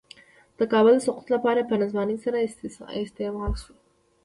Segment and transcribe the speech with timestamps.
[0.57, 2.37] د کابل د سقوط لپاره په ناځوانۍ سره
[3.05, 3.73] استعمال شو.